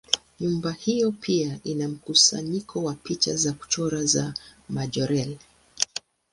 [0.39, 4.33] Nyumba hiyo pia ina mkusanyiko wa picha za kuchora za
[4.69, 5.37] Majorelle.